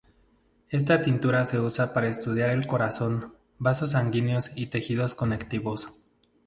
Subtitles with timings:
[0.69, 5.89] Esta tintura se usa para estudiar el corazón, vasos sanguíneos y tejidos conectivos.